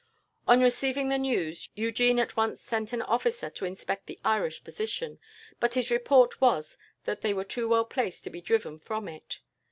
[0.47, 5.19] "On receiving the news, Eugene at once sent an officer to inspect the Irish position;
[5.59, 9.41] but his report was that they were too well placed to be driven from it.